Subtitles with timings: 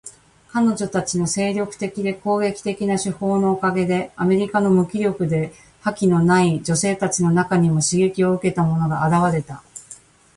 [0.49, 9.61] 彼女たちの精力的で攻撃的な手法のおかげで、アメリカの無気力で覇気のない女性たちの中にも刺激を受けた者が現れた。